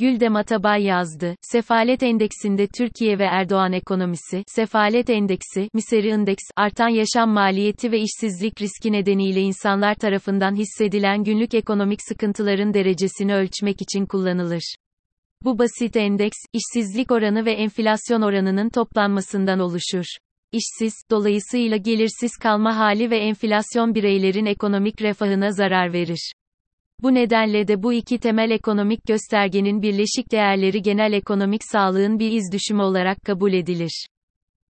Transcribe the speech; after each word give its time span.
Güldem 0.00 0.36
Atabay 0.36 0.82
yazdı. 0.82 1.36
Sefalet 1.42 2.02
endeksinde 2.02 2.66
Türkiye 2.66 3.18
ve 3.18 3.24
Erdoğan 3.24 3.72
ekonomisi, 3.72 4.44
sefalet 4.46 5.10
endeksi, 5.10 5.68
miseri 5.74 6.08
indeks, 6.08 6.42
artan 6.56 6.88
yaşam 6.88 7.30
maliyeti 7.30 7.92
ve 7.92 8.00
işsizlik 8.00 8.60
riski 8.60 8.92
nedeniyle 8.92 9.40
insanlar 9.40 9.94
tarafından 9.94 10.54
hissedilen 10.56 11.24
günlük 11.24 11.54
ekonomik 11.54 12.02
sıkıntıların 12.02 12.74
derecesini 12.74 13.34
ölçmek 13.34 13.82
için 13.82 14.06
kullanılır. 14.06 14.74
Bu 15.44 15.58
basit 15.58 15.96
endeks, 15.96 16.38
işsizlik 16.52 17.10
oranı 17.10 17.44
ve 17.44 17.52
enflasyon 17.52 18.22
oranının 18.22 18.68
toplanmasından 18.68 19.60
oluşur. 19.60 20.04
İşsiz, 20.52 20.94
dolayısıyla 21.10 21.76
gelirsiz 21.76 22.36
kalma 22.42 22.76
hali 22.76 23.10
ve 23.10 23.18
enflasyon 23.18 23.94
bireylerin 23.94 24.46
ekonomik 24.46 25.02
refahına 25.02 25.52
zarar 25.52 25.92
verir. 25.92 26.32
Bu 27.02 27.14
nedenle 27.14 27.68
de 27.68 27.82
bu 27.82 27.92
iki 27.92 28.18
temel 28.18 28.50
ekonomik 28.50 29.06
göstergenin 29.06 29.82
birleşik 29.82 30.32
değerleri 30.32 30.82
genel 30.82 31.12
ekonomik 31.12 31.60
sağlığın 31.72 32.18
bir 32.18 32.32
iz 32.32 32.52
düşümü 32.52 32.82
olarak 32.82 33.24
kabul 33.24 33.52
edilir. 33.52 34.06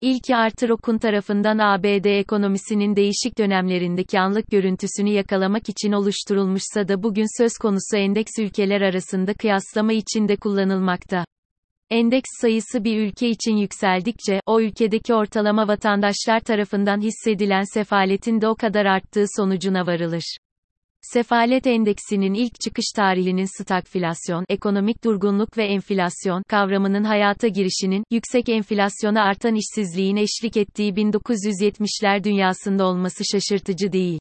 İlki 0.01 0.37
Arthur 0.37 0.69
Okun 0.71 0.99
tarafından 0.99 1.59
ABD 1.59 2.05
ekonomisinin 2.05 2.97
değişik 2.97 3.39
dönemlerindeki 3.39 4.21
anlık 4.21 4.47
görüntüsünü 4.51 5.11
yakalamak 5.11 5.69
için 5.69 5.93
oluşturulmuşsa 5.93 6.89
da 6.89 7.03
bugün 7.03 7.43
söz 7.43 7.53
konusu 7.53 7.97
endeks 7.97 8.33
ülkeler 8.39 8.81
arasında 8.81 9.35
kıyaslama 9.35 9.93
için 9.93 10.29
de 10.29 10.37
kullanılmakta. 10.37 11.25
Endeks 11.91 12.29
sayısı 12.41 12.85
bir 12.85 13.01
ülke 13.01 13.29
için 13.29 13.57
yükseldikçe, 13.57 14.41
o 14.47 14.61
ülkedeki 14.61 15.15
ortalama 15.15 15.69
vatandaşlar 15.69 16.41
tarafından 16.41 17.01
hissedilen 17.01 17.75
sefaletin 17.75 18.41
de 18.41 18.49
o 18.49 18.55
kadar 18.55 18.87
arttığı 18.87 19.25
sonucuna 19.37 19.87
varılır. 19.87 20.37
Sefalet 21.03 21.67
endeksinin 21.67 22.35
ilk 22.35 22.61
çıkış 22.61 22.85
tarihinin 22.97 23.63
stagflasyon, 23.63 24.45
ekonomik 24.49 25.05
durgunluk 25.05 25.59
ve 25.59 25.65
enflasyon 25.65 26.43
kavramının 26.49 27.05
hayata 27.05 27.49
girişinin 27.49 28.05
yüksek 28.11 28.49
enflasyona 28.49 29.23
artan 29.23 29.55
işsizliğin 29.55 30.17
eşlik 30.17 30.57
ettiği 30.57 30.93
1970'ler 30.93 32.25
dünyasında 32.25 32.87
olması 32.87 33.25
şaşırtıcı 33.33 33.93
değil. 33.93 34.19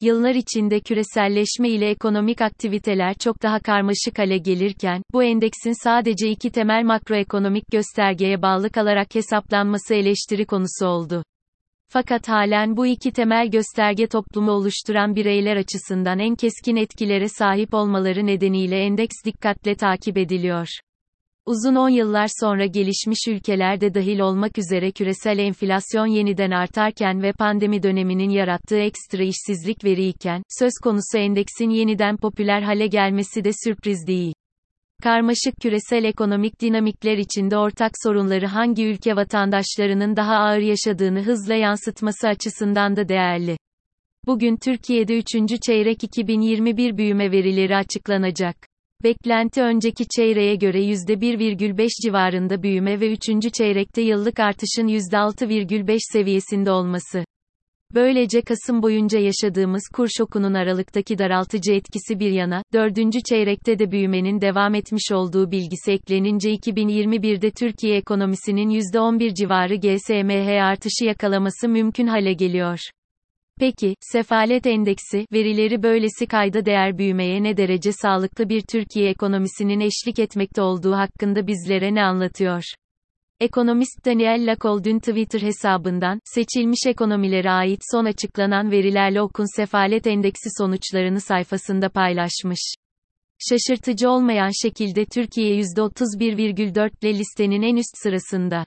Yıllar 0.00 0.34
içinde 0.34 0.80
küreselleşme 0.80 1.68
ile 1.68 1.90
ekonomik 1.90 2.40
aktiviteler 2.40 3.14
çok 3.14 3.42
daha 3.42 3.60
karmaşık 3.60 4.18
hale 4.18 4.38
gelirken, 4.38 5.02
bu 5.12 5.22
endeksin 5.24 5.84
sadece 5.84 6.30
iki 6.30 6.50
temel 6.50 6.84
makroekonomik 6.84 7.64
göstergeye 7.72 8.42
bağlı 8.42 8.70
kalarak 8.70 9.14
hesaplanması 9.14 9.94
eleştiri 9.94 10.46
konusu 10.46 10.86
oldu. 10.86 11.22
Fakat 11.88 12.28
halen 12.28 12.76
bu 12.76 12.86
iki 12.86 13.12
temel 13.12 13.50
gösterge 13.50 14.06
toplumu 14.06 14.50
oluşturan 14.50 15.16
bireyler 15.16 15.56
açısından 15.56 16.18
en 16.18 16.34
keskin 16.34 16.76
etkilere 16.76 17.28
sahip 17.28 17.74
olmaları 17.74 18.26
nedeniyle 18.26 18.78
endeks 18.78 19.14
dikkatle 19.24 19.74
takip 19.74 20.18
ediliyor. 20.18 20.68
Uzun 21.46 21.74
10 21.74 21.88
yıllar 21.88 22.28
sonra 22.40 22.66
gelişmiş 22.66 23.28
ülkelerde 23.28 23.94
dahil 23.94 24.18
olmak 24.18 24.58
üzere 24.58 24.90
küresel 24.90 25.38
enflasyon 25.38 26.06
yeniden 26.06 26.50
artarken 26.50 27.22
ve 27.22 27.32
pandemi 27.32 27.82
döneminin 27.82 28.30
yarattığı 28.30 28.78
ekstra 28.78 29.22
işsizlik 29.22 29.84
veriyken, 29.84 30.42
söz 30.58 30.72
konusu 30.82 31.18
endeksin 31.18 31.70
yeniden 31.70 32.16
popüler 32.16 32.62
hale 32.62 32.86
gelmesi 32.86 33.44
de 33.44 33.50
sürpriz 33.64 34.06
değil. 34.06 34.34
Karmaşık 35.02 35.54
küresel 35.62 36.04
ekonomik 36.04 36.60
dinamikler 36.60 37.18
içinde 37.18 37.56
ortak 37.56 37.92
sorunları 38.02 38.46
hangi 38.46 38.86
ülke 38.86 39.16
vatandaşlarının 39.16 40.16
daha 40.16 40.34
ağır 40.36 40.58
yaşadığını 40.58 41.22
hızla 41.22 41.54
yansıtması 41.54 42.28
açısından 42.28 42.96
da 42.96 43.08
değerli. 43.08 43.56
Bugün 44.26 44.56
Türkiye'de 44.56 45.18
3. 45.18 45.26
çeyrek 45.66 46.04
2021 46.04 46.96
büyüme 46.96 47.30
verileri 47.30 47.76
açıklanacak. 47.76 48.56
Beklenti 49.02 49.62
önceki 49.62 50.04
çeyreğe 50.16 50.56
göre 50.56 50.80
%1,5 50.80 51.88
civarında 52.06 52.62
büyüme 52.62 53.00
ve 53.00 53.12
3. 53.12 53.52
çeyrekte 53.52 54.02
yıllık 54.02 54.40
artışın 54.40 54.88
%6,5 54.88 55.98
seviyesinde 56.12 56.70
olması. 56.70 57.24
Böylece 57.96 58.42
Kasım 58.42 58.82
boyunca 58.82 59.18
yaşadığımız 59.18 59.82
kur 59.94 60.08
şokunun 60.18 60.54
Aralık'taki 60.54 61.18
daraltıcı 61.18 61.72
etkisi 61.72 62.20
bir 62.20 62.30
yana, 62.30 62.62
dördüncü 62.72 63.18
çeyrekte 63.28 63.78
de 63.78 63.90
büyümenin 63.90 64.40
devam 64.40 64.74
etmiş 64.74 65.12
olduğu 65.12 65.50
bilgisi 65.50 65.92
eklenince 65.92 66.50
2021'de 66.50 67.50
Türkiye 67.50 67.96
ekonomisinin 67.96 68.70
%11 68.70 69.34
civarı 69.34 69.76
GSMH 69.76 70.62
artışı 70.62 71.04
yakalaması 71.04 71.68
mümkün 71.68 72.06
hale 72.06 72.32
geliyor. 72.32 72.78
Peki, 73.60 73.94
sefalet 74.00 74.66
endeksi, 74.66 75.26
verileri 75.32 75.82
böylesi 75.82 76.26
kayda 76.26 76.64
değer 76.64 76.98
büyümeye 76.98 77.42
ne 77.42 77.56
derece 77.56 77.92
sağlıklı 77.92 78.48
bir 78.48 78.60
Türkiye 78.60 79.10
ekonomisinin 79.10 79.80
eşlik 79.80 80.18
etmekte 80.18 80.62
olduğu 80.62 80.92
hakkında 80.92 81.46
bizlere 81.46 81.94
ne 81.94 82.02
anlatıyor? 82.02 82.62
Ekonomist 83.40 84.06
Daniel 84.06 84.46
Lacol 84.46 84.84
dün 84.84 84.98
Twitter 84.98 85.40
hesabından, 85.40 86.20
seçilmiş 86.24 86.78
ekonomilere 86.86 87.50
ait 87.50 87.80
son 87.92 88.04
açıklanan 88.04 88.70
verilerle 88.70 89.22
okun 89.22 89.56
sefalet 89.56 90.06
endeksi 90.06 90.48
sonuçlarını 90.58 91.20
sayfasında 91.20 91.88
paylaşmış. 91.88 92.74
Şaşırtıcı 93.48 94.10
olmayan 94.10 94.50
şekilde 94.62 95.04
Türkiye 95.04 95.60
%31,4 95.60 96.90
ile 97.02 97.18
listenin 97.18 97.62
en 97.62 97.76
üst 97.76 97.98
sırasında. 98.02 98.66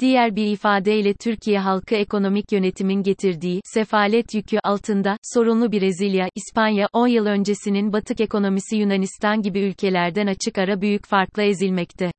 Diğer 0.00 0.36
bir 0.36 0.46
ifadeyle 0.46 1.14
Türkiye 1.14 1.58
halkı 1.58 1.94
ekonomik 1.94 2.52
yönetimin 2.52 3.02
getirdiği 3.02 3.60
sefalet 3.64 4.34
yükü 4.34 4.58
altında 4.64 5.16
sorunlu 5.34 5.72
Brezilya, 5.72 6.28
İspanya 6.34 6.88
10 6.92 7.06
yıl 7.06 7.26
öncesinin 7.26 7.92
batık 7.92 8.20
ekonomisi 8.20 8.76
Yunanistan 8.76 9.42
gibi 9.42 9.60
ülkelerden 9.60 10.26
açık 10.26 10.58
ara 10.58 10.80
büyük 10.80 11.06
farkla 11.06 11.42
ezilmekte. 11.42 12.10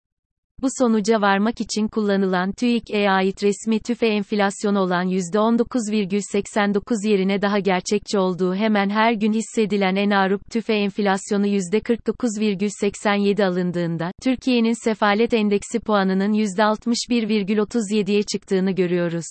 Bu 0.63 0.67
sonuca 0.79 1.21
varmak 1.21 1.61
için 1.61 1.87
kullanılan 1.87 2.51
TÜİK'e 2.51 3.09
ait 3.09 3.43
resmi 3.43 3.79
tüfe 3.79 4.07
enflasyon 4.07 4.75
olan 4.75 5.07
%19,89 5.07 7.09
yerine 7.09 7.41
daha 7.41 7.59
gerçekçi 7.59 8.19
olduğu 8.19 8.55
hemen 8.55 8.89
her 8.89 9.13
gün 9.13 9.33
hissedilen 9.33 9.95
enarup 9.95 10.51
tüfe 10.51 10.73
enflasyonu 10.73 11.47
%49,87 11.47 13.45
alındığında, 13.45 14.11
Türkiye'nin 14.23 14.83
sefalet 14.83 15.33
endeksi 15.33 15.79
puanının 15.79 16.33
%61,37'ye 16.33 18.23
çıktığını 18.23 18.71
görüyoruz. 18.71 19.25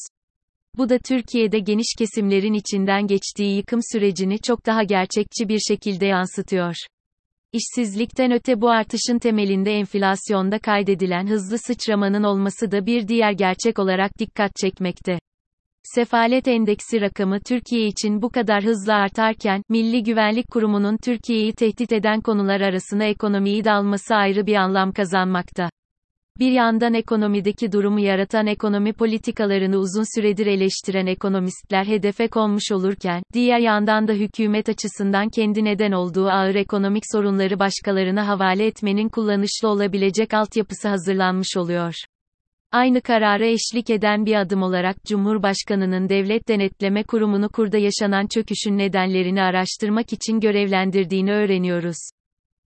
Bu 0.78 0.88
da 0.88 0.98
Türkiye'de 0.98 1.58
geniş 1.58 1.94
kesimlerin 1.98 2.54
içinden 2.54 3.06
geçtiği 3.06 3.56
yıkım 3.56 3.80
sürecini 3.92 4.38
çok 4.38 4.66
daha 4.66 4.82
gerçekçi 4.82 5.48
bir 5.48 5.58
şekilde 5.58 6.06
yansıtıyor. 6.06 6.74
İşsizlikten 7.52 8.32
öte 8.32 8.60
bu 8.60 8.70
artışın 8.70 9.18
temelinde 9.18 9.72
enflasyonda 9.72 10.58
kaydedilen 10.58 11.26
hızlı 11.26 11.58
sıçramanın 11.58 12.22
olması 12.22 12.70
da 12.70 12.86
bir 12.86 13.08
diğer 13.08 13.32
gerçek 13.32 13.78
olarak 13.78 14.18
dikkat 14.18 14.56
çekmekte. 14.56 15.18
Sefalet 15.82 16.48
endeksi 16.48 17.00
rakamı 17.00 17.40
Türkiye 17.40 17.86
için 17.86 18.22
bu 18.22 18.30
kadar 18.30 18.64
hızlı 18.64 18.94
artarken, 18.94 19.62
Milli 19.68 20.02
Güvenlik 20.02 20.50
Kurumu'nun 20.50 20.96
Türkiye'yi 20.96 21.52
tehdit 21.52 21.92
eden 21.92 22.20
konular 22.20 22.60
arasına 22.60 23.04
ekonomiyi 23.04 23.64
dalması 23.64 24.14
ayrı 24.14 24.46
bir 24.46 24.54
anlam 24.54 24.92
kazanmakta. 24.92 25.70
Bir 26.38 26.52
yandan 26.52 26.94
ekonomideki 26.94 27.72
durumu 27.72 28.00
yaratan 28.00 28.46
ekonomi 28.46 28.92
politikalarını 28.92 29.76
uzun 29.76 30.18
süredir 30.18 30.46
eleştiren 30.46 31.06
ekonomistler 31.06 31.84
hedefe 31.84 32.28
konmuş 32.28 32.72
olurken, 32.72 33.22
diğer 33.32 33.58
yandan 33.58 34.08
da 34.08 34.12
hükümet 34.12 34.68
açısından 34.68 35.28
kendi 35.28 35.64
neden 35.64 35.92
olduğu 35.92 36.28
ağır 36.28 36.54
ekonomik 36.54 37.02
sorunları 37.12 37.58
başkalarına 37.58 38.28
havale 38.28 38.66
etmenin 38.66 39.08
kullanışlı 39.08 39.68
olabilecek 39.68 40.34
altyapısı 40.34 40.88
hazırlanmış 40.88 41.56
oluyor. 41.56 41.94
Aynı 42.72 43.00
karara 43.00 43.46
eşlik 43.46 43.90
eden 43.90 44.26
bir 44.26 44.34
adım 44.34 44.62
olarak 44.62 45.04
Cumhurbaşkanının 45.04 46.08
Devlet 46.08 46.48
Denetleme 46.48 47.02
Kurumu'nu 47.02 47.48
kurda 47.48 47.78
yaşanan 47.78 48.26
çöküşün 48.26 48.78
nedenlerini 48.78 49.42
araştırmak 49.42 50.12
için 50.12 50.40
görevlendirdiğini 50.40 51.32
öğreniyoruz. 51.32 52.10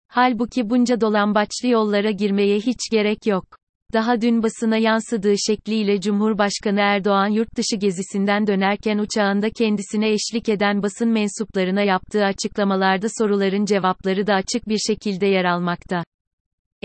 Halbuki 0.08 0.70
bunca 0.70 1.00
dolambaçlı 1.00 1.68
yollara 1.68 2.10
girmeye 2.10 2.56
hiç 2.56 2.90
gerek 2.90 3.26
yok. 3.26 3.44
Daha 3.92 4.20
dün 4.20 4.42
basına 4.42 4.76
yansıdığı 4.76 5.34
şekliyle 5.46 6.00
Cumhurbaşkanı 6.00 6.80
Erdoğan 6.80 7.28
yurt 7.28 7.56
dışı 7.56 7.76
gezisinden 7.76 8.46
dönerken 8.46 8.98
uçağında 8.98 9.50
kendisine 9.50 10.10
eşlik 10.10 10.48
eden 10.48 10.82
basın 10.82 11.08
mensuplarına 11.08 11.82
yaptığı 11.82 12.24
açıklamalarda 12.24 13.06
soruların 13.18 13.64
cevapları 13.64 14.26
da 14.26 14.34
açık 14.34 14.68
bir 14.68 14.78
şekilde 14.78 15.26
yer 15.26 15.44
almakta. 15.44 16.04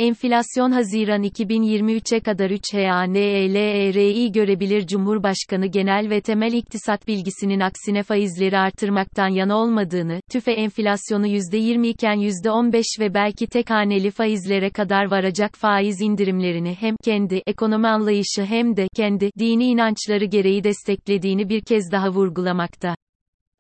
Enflasyon 0.01 0.71
Haziran 0.71 1.23
2023'e 1.23 2.19
kadar 2.19 2.49
3 2.49 2.61
HANELERI 2.73 4.31
görebilir 4.31 4.87
Cumhurbaşkanı 4.87 5.65
genel 5.65 6.09
ve 6.09 6.21
temel 6.21 6.53
iktisat 6.53 7.07
bilgisinin 7.07 7.59
aksine 7.59 8.03
faizleri 8.03 8.57
artırmaktan 8.57 9.27
yana 9.27 9.57
olmadığını, 9.57 10.21
tüfe 10.31 10.51
enflasyonu 10.51 11.27
%20 11.27 11.87
iken 11.87 12.15
%15 12.15 12.83
ve 12.99 13.13
belki 13.13 13.47
tek 13.47 13.69
haneli 13.69 14.11
faizlere 14.11 14.69
kadar 14.69 15.11
varacak 15.11 15.51
faiz 15.55 16.01
indirimlerini 16.01 16.77
hem 16.79 16.95
kendi 17.03 17.41
ekonomi 17.47 17.87
anlayışı 17.87 18.45
hem 18.45 18.77
de 18.77 18.87
kendi 18.95 19.29
dini 19.39 19.65
inançları 19.65 20.25
gereği 20.25 20.63
desteklediğini 20.63 21.49
bir 21.49 21.61
kez 21.61 21.91
daha 21.91 22.09
vurgulamakta. 22.09 22.95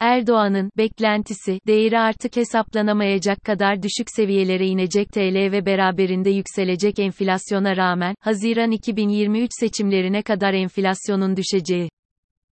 Erdoğan'ın 0.01 0.69
beklentisi, 0.77 1.59
değeri 1.67 1.99
artık 1.99 2.35
hesaplanamayacak 2.35 3.43
kadar 3.43 3.83
düşük 3.83 4.07
seviyelere 4.15 4.67
inecek 4.67 5.11
TL 5.11 5.51
ve 5.51 5.65
beraberinde 5.65 6.29
yükselecek 6.29 6.99
enflasyona 6.99 7.77
rağmen, 7.77 8.15
Haziran 8.19 8.71
2023 8.71 9.51
seçimlerine 9.59 10.21
kadar 10.21 10.53
enflasyonun 10.53 11.37
düşeceği. 11.37 11.89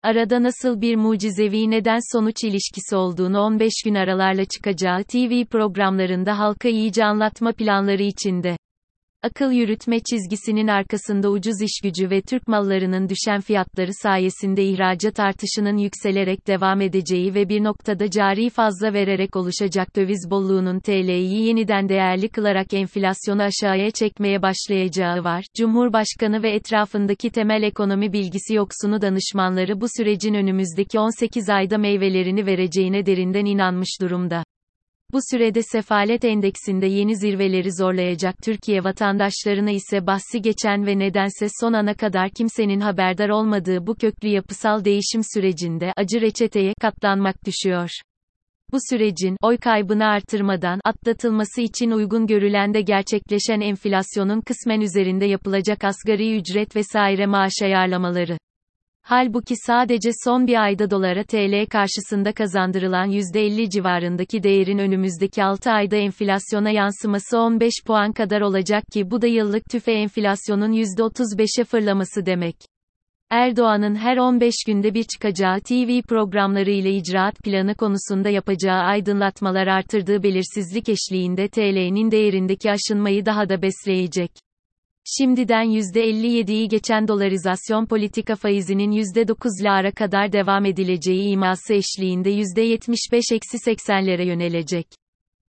Arada 0.02 0.42
nasıl 0.42 0.80
bir 0.80 0.96
mucizevi 0.96 1.70
neden-sonuç 1.70 2.44
ilişkisi 2.44 2.96
olduğunu 2.96 3.40
15 3.40 3.72
gün 3.84 3.94
aralarla 3.94 4.44
çıkacağı 4.44 5.04
TV 5.04 5.44
programlarında 5.44 6.38
halka 6.38 6.68
iyice 6.68 7.04
anlatma 7.04 7.52
planları 7.52 8.02
içinde. 8.02 8.56
Akıl 9.22 9.50
yürütme 9.52 10.00
çizgisinin 10.00 10.68
arkasında 10.68 11.30
ucuz 11.30 11.62
iş 11.62 11.80
gücü 11.82 12.10
ve 12.10 12.20
Türk 12.20 12.48
mallarının 12.48 13.08
düşen 13.08 13.40
fiyatları 13.40 13.90
sayesinde 14.02 14.64
ihracat 14.64 15.20
artışının 15.20 15.76
yükselerek 15.76 16.46
devam 16.46 16.80
edeceği 16.80 17.34
ve 17.34 17.48
bir 17.48 17.64
noktada 17.64 18.10
cari 18.10 18.50
fazla 18.50 18.92
vererek 18.92 19.36
oluşacak 19.36 19.96
döviz 19.96 20.30
bolluğunun 20.30 20.80
TL'yi 20.80 21.46
yeniden 21.46 21.88
değerli 21.88 22.28
kılarak 22.28 22.74
enflasyonu 22.74 23.42
aşağıya 23.42 23.90
çekmeye 23.90 24.42
başlayacağı 24.42 25.24
var. 25.24 25.44
Cumhurbaşkanı 25.56 26.42
ve 26.42 26.50
etrafındaki 26.50 27.30
temel 27.30 27.62
ekonomi 27.62 28.12
bilgisi 28.12 28.54
yoksunu 28.54 29.02
danışmanları 29.02 29.80
bu 29.80 29.86
sürecin 29.96 30.34
önümüzdeki 30.34 30.98
18 30.98 31.48
ayda 31.48 31.78
meyvelerini 31.78 32.46
vereceğine 32.46 33.06
derinden 33.06 33.44
inanmış 33.44 34.00
durumda. 34.00 34.44
Bu 35.12 35.18
sürede 35.30 35.62
sefalet 35.62 36.24
endeksinde 36.24 36.86
yeni 36.86 37.16
zirveleri 37.16 37.72
zorlayacak 37.72 38.34
Türkiye 38.44 38.84
vatandaşlarına 38.84 39.70
ise 39.70 40.06
bahsi 40.06 40.42
geçen 40.42 40.86
ve 40.86 40.98
nedense 40.98 41.46
son 41.60 41.72
ana 41.72 41.94
kadar 41.94 42.30
kimsenin 42.30 42.80
haberdar 42.80 43.28
olmadığı 43.28 43.86
bu 43.86 43.94
köklü 43.94 44.28
yapısal 44.28 44.84
değişim 44.84 45.22
sürecinde 45.34 45.92
acı 45.96 46.20
reçeteye 46.20 46.74
katlanmak 46.80 47.36
düşüyor. 47.46 47.90
Bu 48.72 48.78
sürecin 48.90 49.36
oy 49.42 49.56
kaybını 49.56 50.06
artırmadan 50.06 50.80
atlatılması 50.84 51.60
için 51.60 51.90
uygun 51.90 52.26
görülen 52.26 52.74
de 52.74 52.80
gerçekleşen 52.80 53.60
enflasyonun 53.60 54.40
kısmen 54.40 54.80
üzerinde 54.80 55.26
yapılacak 55.26 55.84
asgari 55.84 56.36
ücret 56.36 56.76
vesaire 56.76 57.26
maaş 57.26 57.52
ayarlamaları. 57.62 58.38
Halbuki 59.10 59.54
sadece 59.56 60.10
son 60.24 60.46
bir 60.46 60.62
ayda 60.62 60.90
dolara 60.90 61.24
TL 61.24 61.66
karşısında 61.66 62.32
kazandırılan 62.32 63.10
%50 63.10 63.70
civarındaki 63.70 64.42
değerin 64.42 64.78
önümüzdeki 64.78 65.44
6 65.44 65.70
ayda 65.70 65.96
enflasyona 65.96 66.70
yansıması 66.70 67.38
15 67.38 67.72
puan 67.86 68.12
kadar 68.12 68.40
olacak 68.40 68.84
ki 68.92 69.10
bu 69.10 69.22
da 69.22 69.26
yıllık 69.26 69.64
tüfe 69.70 69.92
enflasyonun 69.92 70.72
%35'e 70.72 71.64
fırlaması 71.64 72.26
demek. 72.26 72.56
Erdoğan'ın 73.30 73.94
her 73.94 74.16
15 74.16 74.54
günde 74.66 74.94
bir 74.94 75.04
çıkacağı 75.04 75.60
TV 75.60 76.02
programları 76.08 76.70
ile 76.70 76.90
icraat 76.90 77.34
planı 77.44 77.74
konusunda 77.74 78.28
yapacağı 78.28 78.80
aydınlatmalar 78.80 79.66
artırdığı 79.66 80.22
belirsizlik 80.22 80.88
eşliğinde 80.88 81.48
TL'nin 81.48 82.10
değerindeki 82.10 82.70
aşınmayı 82.70 83.26
daha 83.26 83.48
da 83.48 83.62
besleyecek. 83.62 84.49
Şimdiden 85.04 85.64
%57'yi 85.64 86.68
geçen 86.68 87.08
dolarizasyon 87.08 87.86
politika 87.86 88.36
faizinin 88.36 88.92
%9'lara 88.92 89.92
kadar 89.92 90.32
devam 90.32 90.64
edileceği 90.64 91.28
iması 91.28 91.74
eşliğinde 91.74 92.30
%75-80'lere 92.30 94.26
yönelecek. 94.26 94.86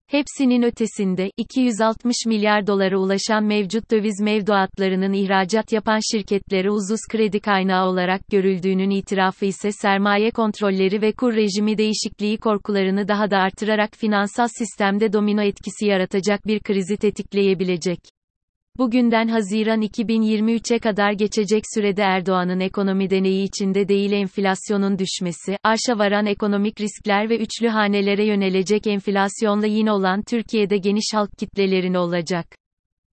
Hepsinin 0.07 0.63
ötesinde, 0.63 1.31
260 1.37 2.17
milyar 2.27 2.67
dolara 2.67 2.99
ulaşan 2.99 3.45
mevcut 3.45 3.91
döviz 3.91 4.21
mevduatlarının 4.21 5.13
ihracat 5.13 5.73
yapan 5.73 6.01
şirketlere 6.13 6.71
uzuz 6.71 7.01
kredi 7.11 7.41
kaynağı 7.41 7.89
olarak 7.89 8.21
görüldüğünün 8.31 8.91
itirafı 8.91 9.45
ise 9.45 9.73
sermaye 9.73 10.31
kontrolleri 10.31 11.03
ve 11.03 11.13
kur 11.13 11.35
rejimi 11.35 11.79
değişikliği 11.79 12.39
korkularını 12.39 13.09
daha 13.09 13.31
da 13.31 13.39
artırarak 13.39 13.91
finansal 13.97 14.49
sistemde 14.49 15.13
domino 15.13 15.43
etkisi 15.43 15.87
yaratacak 15.87 16.47
bir 16.47 16.61
krizi 16.61 16.97
tetikleyebilecek. 16.97 18.18
Bugünden 18.79 19.29
Haziran 19.29 19.83
2023'e 19.83 20.79
kadar 20.79 21.13
geçecek 21.13 21.63
sürede 21.75 22.03
Erdoğan'ın 22.03 22.61
ekonomi 22.61 23.11
deneyi 23.11 23.45
içinde 23.45 23.89
değil 23.89 24.13
enflasyonun 24.13 24.99
düşmesi, 24.99 25.57
arşa 25.63 25.99
varan 25.99 26.27
ekonomik 26.27 26.81
riskler 26.81 27.31
ve 27.31 27.39
üçlü 27.39 27.69
hanelere 27.69 28.27
yönelecek 28.27 28.87
enflasyonla 28.87 29.67
yine 29.67 29.93
olan 29.93 30.23
Türkiye'de 30.23 30.77
geniş 30.77 31.05
halk 31.15 31.31
kitlelerini 31.39 31.99
olacak. 31.99 32.47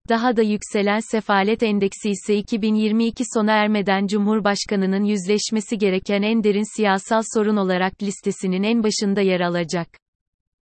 Daha 0.09 0.37
da 0.37 0.43
yükselen 0.43 1.01
sefalet 1.01 1.63
endeksi 1.63 2.11
ise 2.11 2.37
2022 2.37 3.25
sona 3.35 3.53
ermeden 3.53 4.07
Cumhurbaşkanının 4.07 5.05
yüzleşmesi 5.05 5.79
gereken 5.79 6.23
en 6.23 6.45
derin 6.45 6.77
siyasal 6.77 7.23
sorun 7.35 7.57
olarak 7.57 8.03
listesinin 8.03 8.63
en 8.63 8.83
başında 8.83 9.21
yer 9.21 9.41
alacak. 9.41 10.02